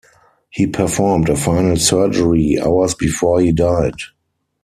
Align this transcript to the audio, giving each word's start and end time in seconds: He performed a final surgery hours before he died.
He 0.49 0.65
performed 0.65 1.29
a 1.29 1.35
final 1.35 1.77
surgery 1.77 2.59
hours 2.59 2.95
before 2.95 3.39
he 3.39 3.51
died. 3.51 3.93